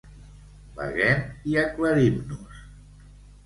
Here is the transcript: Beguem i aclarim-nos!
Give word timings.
Beguem 0.79 1.21
i 1.51 1.55
aclarim-nos! 1.67 2.61